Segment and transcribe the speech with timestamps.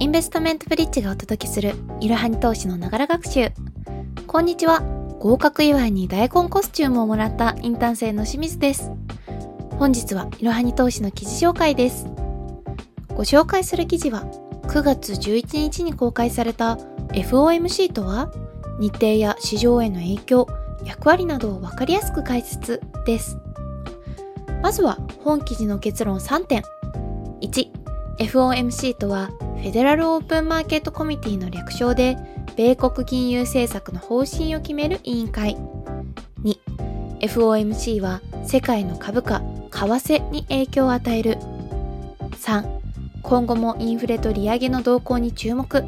[0.00, 3.50] インベストメントブリッジがお届けするいろはに投資のながら学習。
[4.26, 4.80] こんにちは。
[5.18, 8.90] 合格祝いに大根コスチュームをもらったインターン生の清水です。
[9.78, 12.06] 本日はいろはに投資の記事紹介です。
[13.08, 14.22] ご紹介する記事は
[14.68, 16.76] 9月11日に公開された
[17.08, 18.32] FOMC とは
[18.78, 20.46] 日程や市場への影響、
[20.82, 23.36] 役割などをわかりやすく解説です。
[24.62, 26.62] まずは本記事の結論3点。
[27.42, 27.79] 1、
[28.20, 32.18] FOMC とはフェデラルオープンマーケットコミティの略称で、
[32.54, 35.56] 米国金融政策の方針を決める委員会。
[36.42, 36.58] 2、
[37.20, 41.38] FOMC は世界の株価、為替に影響を与える。
[42.32, 42.66] 3、
[43.22, 45.84] 今後もインフレと利上げの動向に注目。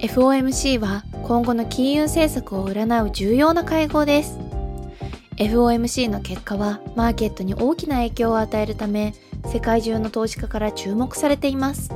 [0.00, 4.38] FOMC は今後の金融政策を占う重要な会合です。
[5.38, 9.14] FOMC の結果はマーケットに大きな影響を与えるため、
[9.44, 11.90] 世界中の投資家から注目されています。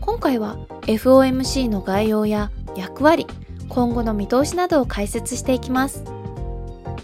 [0.00, 3.26] 今回は FOMC の概要や役割、
[3.68, 6.04] 今後の見通しなどを解説していきます。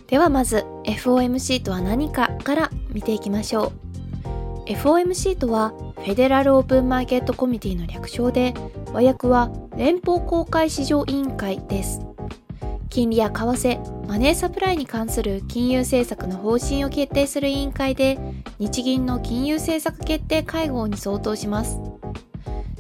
[0.07, 3.73] ではまず FOMC とは何かから見ていきましょ
[4.67, 4.71] う。
[4.71, 8.55] FOMC とはフェデラルオープンマーケットコミティの略称で、
[8.93, 12.01] 和訳は連邦公開市場委員会です。
[12.91, 18.19] 金利や為替、マネーサプライに関する金融政策の方針を決定する委員会で、
[18.59, 21.79] 日銀の金融政策決定会合に相当します。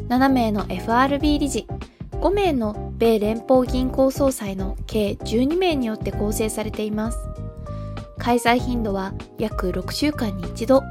[0.08, 1.68] 7名の FRB 理事、
[2.10, 7.18] 5名の米連邦銀行総裁の計12名によって構成されています。
[8.18, 10.82] 開催頻度は約6週間に一度、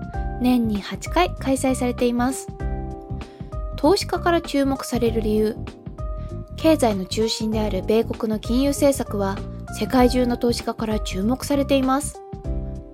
[0.41, 2.47] 年に8回開催されています。
[3.75, 5.57] 投資家から注目される理由、
[6.61, 9.37] 経済の中心である米国の金融政策は
[9.79, 12.21] 世界中の投資家から注目されています。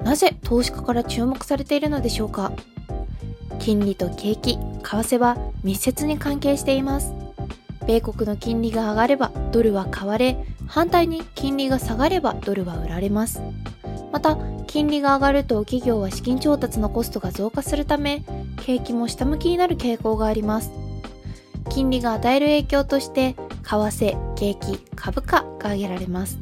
[0.03, 2.51] なぜ投資家から注目されているのでしょうか？
[3.57, 7.11] 金利と景気、為替は密接に関係しています。
[7.87, 13.41] 米国の金利が上がればドルは買われ、反対に金利が下がればドルは売られます。
[14.11, 14.37] また、
[14.67, 18.23] 金利が上がると企業は資金調達のコストが増加するため、
[18.57, 20.69] 景気も下向きになる傾向があります。
[21.69, 26.39] 金利が与える影響として、為替、景気、株価が挙げられます。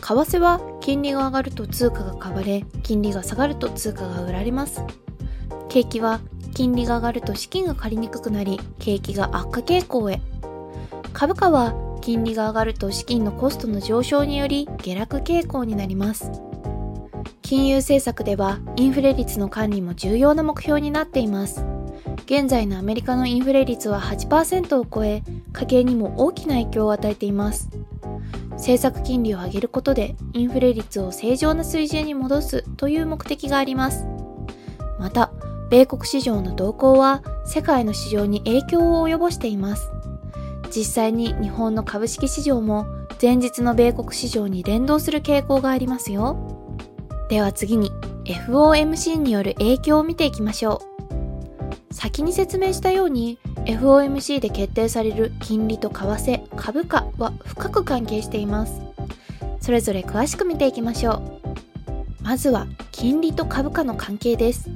[0.00, 4.84] 為替は金利が上がると通貨が買われ、金利が下がると通貨が売られます。
[5.68, 6.20] 景気は
[6.54, 10.20] 金利が上がると資金が借りにくくなり、景気が悪化傾向へ。
[11.12, 16.32] 株価は金利が上がると資金のコストの上昇により下落傾向になります。
[17.42, 21.64] 金融政策ではインフレ率の管理も重要な目標になっています。
[22.24, 25.22] 現在のアメリカのインフレ率は8%を超え、
[25.52, 27.68] 家計にも大きな影響を与えています。
[28.52, 34.06] 政策金利を上げることでインフレ率を正常な水準に戻すという目的があります。
[34.98, 35.32] また、
[35.68, 39.90] 米国市場の動向は世界の市場に影響を及ぼしています。
[40.74, 42.86] 実際に日本の株式市場も
[43.20, 46.68] 前日の米国市場に連動する傾向がありますよ。
[47.28, 47.90] では次に
[48.24, 50.91] FOMC による影響を見ていきましょう。
[51.92, 58.80] 先に説明したように FOMC で決定される金利と為替、株価は深く関係しています。
[59.60, 62.24] それぞれ詳しく見ていきましょう。
[62.24, 64.68] まずは金利と株価の関係です。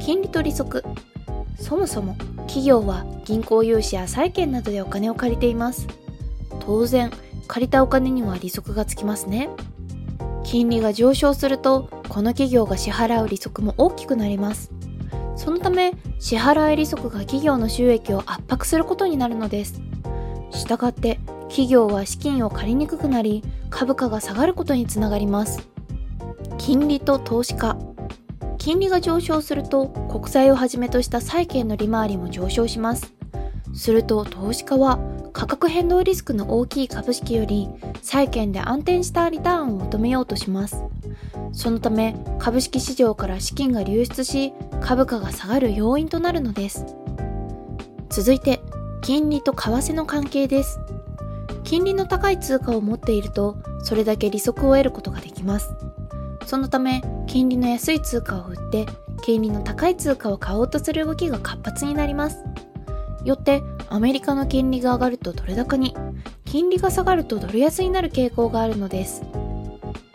[0.00, 0.82] 金利と利息
[1.60, 2.16] そもそも
[2.48, 5.86] 企業は銀行融資や債券などでお金を借りています
[6.58, 7.10] 当然
[7.46, 9.50] 借りたお金には利息がつきますね
[10.42, 14.72] 金利が上昇するとこの企業が支払う利息も大きくなります
[15.40, 19.80] そのため支払い利息が企業の収益を圧迫することになるのです
[20.50, 25.66] したがって企業は資金を借りにくくなり株価が下がることにつながります
[26.58, 27.78] 金利と投資家
[28.58, 33.14] 金利が上昇すると国債をはじめとした債券の利回りも上昇します。
[33.72, 34.98] すると投資家は
[35.32, 37.68] 価格変動リスクの大きい株式より
[38.02, 40.84] 債券で安定したリターンを求めようとします。
[41.52, 46.86] そのため株式市場から資金が流出し株価が下がる要因となるのです。
[48.08, 48.60] 続いて
[49.02, 50.80] 金利と為替の関係です。
[51.64, 55.74] 金利の高い通貨を持っているとそれだけ利息を得ることができます。
[56.50, 58.86] そのため金利の安い通貨を売って
[59.22, 62.42] 金利の高い通貨を買おうとする動きが活発になります
[63.24, 65.94] よってアメリカの金利が上がるとドル高に
[66.44, 69.22] 金利が下がるとドル安になる傾向があるのです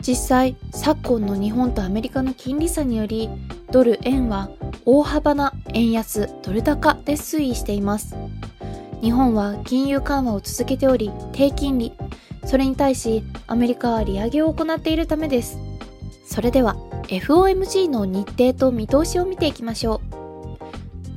[0.00, 3.30] 実際昨今の日本とアメリカの金利差により
[3.70, 4.50] ドル円は
[4.86, 8.16] 大幅な円安ドル高で推移しています
[9.02, 11.92] 日本は金融緩和を続けており低金利
[12.46, 15.58] それに対しアメリカは利上げを行っているためです
[16.24, 16.76] それでは
[17.08, 20.16] FOMC の日程と見通しを見ていきましょう。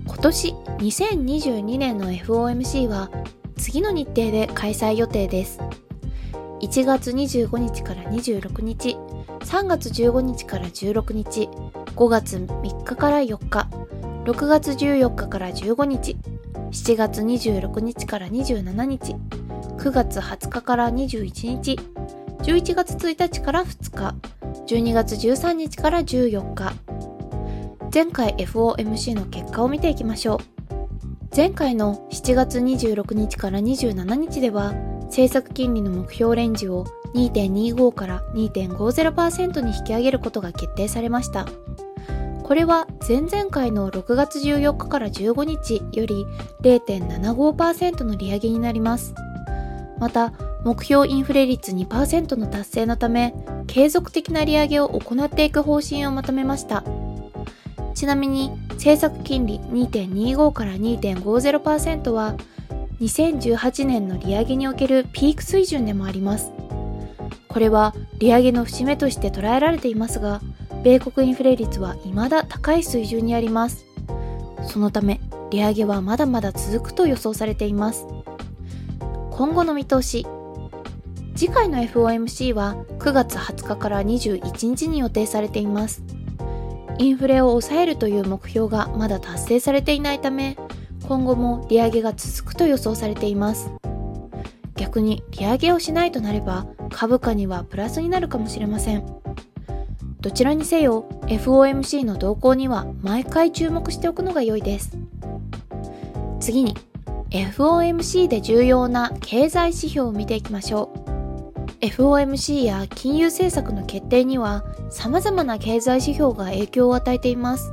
[0.05, 3.09] 今今年2022年の FOMC は
[3.55, 5.61] 次の日程で開催予定です。
[6.61, 8.97] 1月25日から26日、
[9.39, 11.47] 3月15日から16日、
[11.99, 13.67] 5月3日から4日、
[14.23, 16.15] 6月14日から15日、
[16.71, 19.17] 7月26日から27日、
[19.77, 21.77] 9月20日から21日、
[22.43, 24.15] 11月1日から2日、
[24.73, 26.71] 12月13日から14日。
[27.93, 30.39] 前回 FOMC の結果を見ていきましょう。
[31.35, 34.73] 前回の7月26日から27日では、
[35.07, 41.45] 政策金利の目標レンジを2.25から2.50%に引き上げることが決定されました。
[42.49, 46.25] これは前々回の6月14日から15日より
[46.61, 49.13] 0.75%の利上げになります。
[49.99, 50.33] また、
[50.65, 53.35] 目標インフレ率2%の達成のため、
[53.67, 56.83] 継続的な利上げを行っていく方針をまとめました。
[57.93, 62.35] ちなみに、政策金利2.25から2.50%は、
[62.99, 66.51] 2018年の利上げにおけるピーク水準でもあります。
[67.47, 70.41] これは利上げの節目として捉えられていますが、
[70.83, 73.85] 米国インフレ率は未だ高い水準にあります。
[74.63, 78.07] そのため、利上げはまだまだ続くと予想されています。
[79.31, 80.25] 今後の見通し。
[81.35, 86.03] 次回の FOMC は9月20日から21日に予定されています。
[86.97, 90.57] インフレを抑えるという目標がまだ達成されていないため、
[91.07, 93.71] 今後も利上げが続くと予想されています。
[94.75, 99.18] 逆に利上げをしないとなれば株価にはプラスになるかもしれません。
[100.21, 104.97] どちらにせよ FOMC の動向には毎回注目しておくのが良いです。
[106.41, 106.75] 次に
[107.29, 111.85] FOMC で重要な経済指標を見ていきましょう。
[111.85, 117.71] FOMC や金融政策の決定には様々な経済指標が影響を与えています。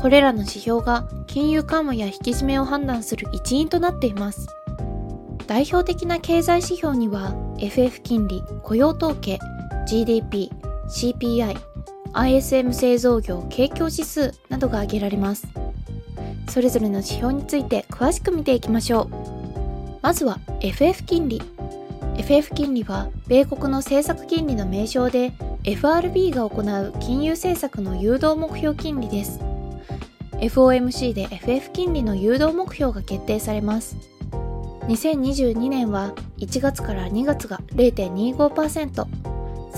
[0.00, 4.46] これらの指標が金融緩和や引き締めを判断する一因となっています。
[5.46, 9.38] 代表的な経済指標には FF 金利、雇用統計、
[9.86, 10.50] GDP、
[10.90, 11.56] CPI、
[12.12, 15.46] ISM 製造業景況指数などが挙げられます。
[16.48, 19.08] それぞれの指標について詳しく見ていきましょう。
[20.02, 21.40] まずは FF 金利。
[22.18, 25.32] FF 金利は米国の政策金利の名称で
[25.62, 29.40] FRB が行う金融政策の誘導目標金利です。
[30.40, 33.96] FOMC で FF 金利の誘導目標が決定されます。
[34.88, 39.29] 2022年は1月から2月が0.25%、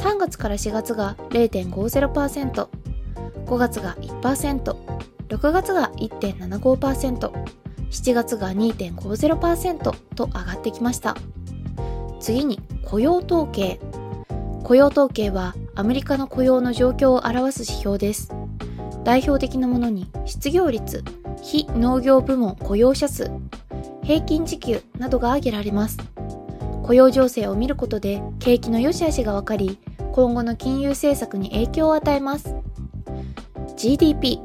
[0.02, 2.68] 3月から4月が0.50%、
[3.46, 4.76] 5月が1%、
[5.28, 7.30] 6月が1.75%、
[7.88, 9.78] 7月が2.50%
[10.16, 11.16] と上がってきました。
[12.18, 13.78] 次に雇用統計。
[14.64, 18.32] 雇用統計はアメリカの雇用の状況を表す指標です。
[19.04, 21.04] 代表的なものに失業率、
[21.42, 23.30] 非農業部門雇用者数、
[24.02, 25.98] 平均時給などが挙げられます。
[26.82, 29.78] 雇用情勢を見ることで景気の良し悪しが分かり、
[30.12, 32.54] 今後の金融政策に影響を与えます。
[33.76, 34.40] GDP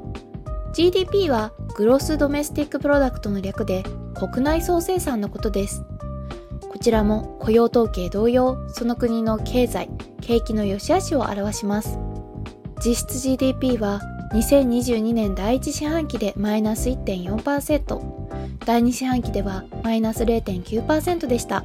[0.74, 3.84] GDP は Gross Domestic Product の略で
[4.16, 5.84] 国内総生産のことです。
[6.69, 9.90] こちらも雇用統計同様、その国の経済、
[10.22, 12.00] 景気の良し悪しを表します。
[12.84, 14.00] 実質 GDP は
[14.34, 21.63] 2022年第1四半期でマイナス1.4%、第2四半期ではマイナス0.9%でした。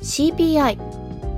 [0.00, 0.78] CPI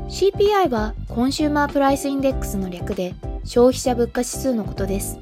[0.09, 5.19] CPI は Consumer Price Index の略で消費者物価指数のことです。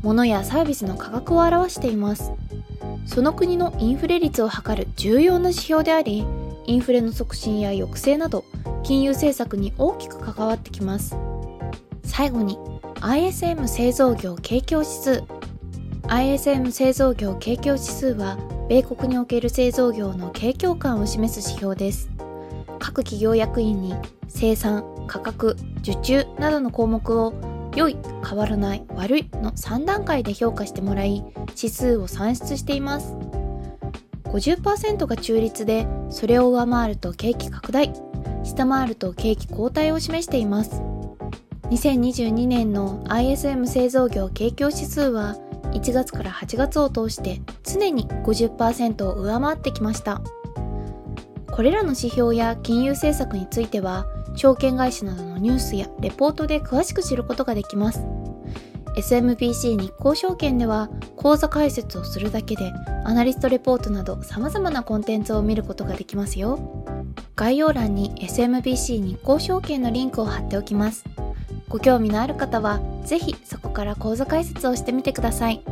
[0.00, 2.32] 物やサービスの価格を表しています。
[3.04, 6.24] その国のインフレ率を測る重要な指標であり、
[6.64, 8.46] インフレの促進や抑制など、
[8.82, 11.14] 金融政策に大きく関わってきます。
[12.02, 12.56] 最後に、
[13.02, 15.22] ISM 製造業景況指数。
[16.08, 18.38] ISM 製造業景況指数は、
[18.70, 22.08] 米国における製造業の景況感を示す指標です。
[22.80, 23.94] 各企業役員に
[24.26, 27.34] 生産、価格、受注などの項目を
[27.76, 27.96] 良い、
[28.26, 31.22] 変わらない、悪いの3段階で評価してもらい、
[31.56, 33.14] 指数を算出しています。
[34.24, 37.92] 50%が中立で、それを上回ると景気拡大、
[38.42, 40.82] 下回ると景気後退を示しています。
[41.70, 45.36] 2022年の ISM 製造業景況指数は
[45.72, 50.20] 1月から8月を通して常に50%を上回ってきました。
[51.52, 58.04] これらの指標や金融政策については証券会社などのニュースやレポートで詳しく知ることができます。
[58.96, 62.72] SMBC 日興証券では講座解説をするだけで
[63.04, 66.58] アナリストレポートなど様々なコンテンツを見ることができますよ。
[67.36, 71.04] 概要欄に SMBC 日興証券のリンクを貼っておきます。
[71.68, 75.62] ご興味のある方はぜひそこから講座解説をしてみてください。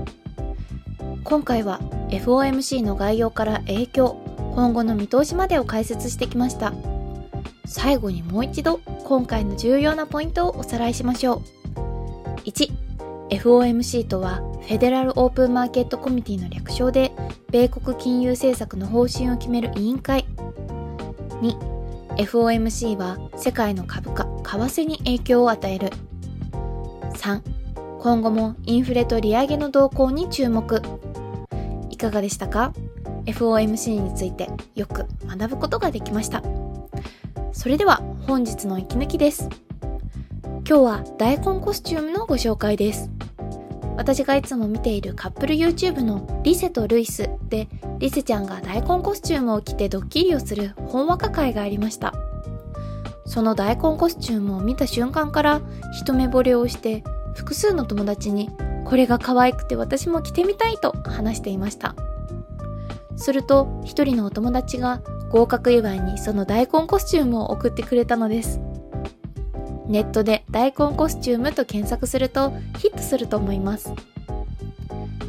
[1.25, 1.80] 今回は
[2.11, 6.73] FOMC の概要から影響今後の見通しまでを解説してきました。
[7.64, 11.43] 最後にもう一度今回の重要なポイントをおさらいしましょう。
[13.31, 17.12] 1FOMC とはフェデラルオープンマーケットコミュニティの略称で
[17.50, 20.25] 米国金融政策の方針を決める委員会。
[22.17, 25.90] 2FOMC は世界の株価為替に影響を与える。
[27.14, 27.43] 3
[28.00, 30.83] 今後もインフレと利上げの動向に注目。
[31.90, 32.73] いかがでしたか？
[33.28, 36.42] FOMC についてよく学ぶことができました。
[37.52, 39.49] それでは本日の息抜きです。
[40.68, 43.11] 今日は大根コスチュームのご紹介です。
[43.97, 47.68] 私がいつも見ているカップル YouTube のリセとルイスで
[47.99, 52.14] リセちゃんが大根コスチュームを着てドッキリをする本話会がありました。
[53.26, 55.61] その大根コスチュームを見た瞬間から
[55.92, 57.04] 一目惚れをして
[57.35, 58.50] 複数の友達に
[58.87, 61.94] これが可愛くて私も着てみたいと話していました。
[63.18, 68.60] すると一人のお友達が合格祝いにその大根コスチュームを送ってくれたのです。
[69.87, 73.92] ネットで大根コスチュームと検索するとヒットすると思います。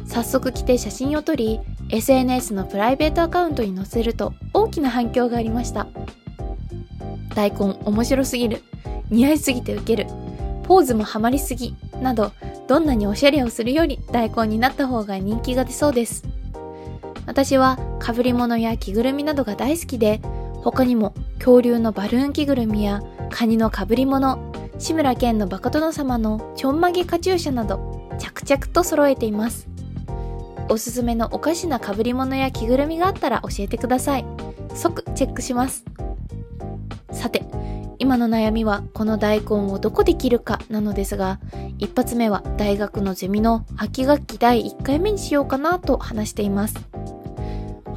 [0.06, 5.86] 早速着て写真を撮り SNS のプライベートアカウントに載せると大きな反響がありました。
[7.34, 8.62] 大根面白すぎる。
[9.08, 10.06] 似合いすぎてウケる。
[10.64, 11.74] ポーズもハマりすぎ。
[12.00, 12.32] など
[12.68, 16.24] どんなにおしゃれをするより大根になった方が人気が出そうです。
[17.26, 20.20] 私は被り物や着ぐるみなどが大好きで
[20.62, 29.68] 他にも恐竜のバルーン着ぐるみやカニの被り物志村けんのバカ殿様のちょんまげカチューシャなど着々と揃えています。
[30.68, 34.24] おすすめのおかしな被り物や着ぐるみがあったら教えてください。
[34.74, 35.84] 即チェックします。
[37.10, 37.44] さて
[37.98, 41.40] 今の悩みはこの大根をどこで切るかなのですが
[41.78, 46.89] 一発目は大学のゼミの秋学期第1回目にしようかなと話しています。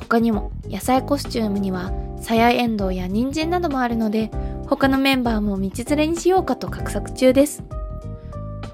[0.04, 1.92] 他にも野菜コスチュームには
[2.22, 4.32] さやエンドウや人参などもあるので
[4.68, 7.64] 他のメンバーも道連れにしようかと画策中です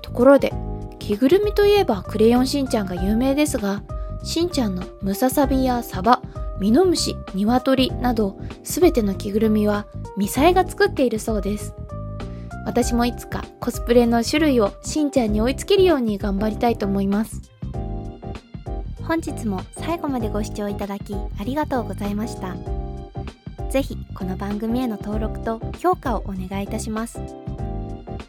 [0.01, 0.53] ところで
[0.99, 3.83] 着ぐるみといえばクレヨンしんちゃんが有名ですが
[4.23, 6.21] しんちゃんのムササビやサバ
[6.59, 11.73] ミノムシ、ニワトリなどすべての着ぐるみはミサイが作っているそうです。
[12.65, 17.41] 私もいつかコスプレの種類をしんちゃんに追いつけるように頑張りたいと思います。
[19.09, 22.55] 本日も最後までご視聴いただきありがとうございました。
[23.71, 27.19] ぜひこの番組への登録と評価をお願いいたします。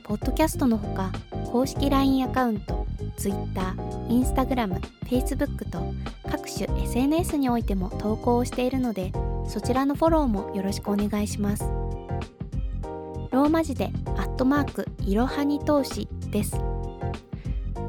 [0.05, 1.13] ポッドキャストのほか
[1.53, 2.87] 公式 LINE アカウント、
[3.19, 3.75] Twitter、
[4.09, 5.93] Instagram、Facebook と
[6.31, 9.13] 各種 SNS においても投稿をしているので
[9.47, 11.65] そちらのフォローもよろしくお願いします
[13.31, 16.70] ローマ字でアットマークいろはに投資です